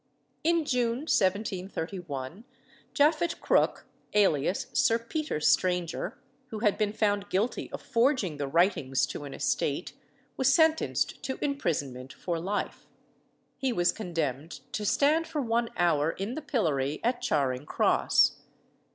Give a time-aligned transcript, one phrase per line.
[0.43, 2.43] In June 1731
[2.95, 3.85] Japhet Crook,
[4.15, 9.35] alias Sir Peter Stranger, who had been found guilty of forging the writings to an
[9.35, 9.93] estate,
[10.37, 12.87] was sentenced to imprisonment for life.
[13.59, 18.37] He was condemned to stand for one hour in the pillory at Charing Cross.